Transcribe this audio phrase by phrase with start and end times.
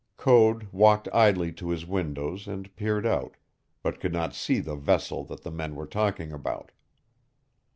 [0.17, 3.37] Code walked idly to his windows and peered out,
[3.83, 6.71] but could not see the vessel that the men were talking about.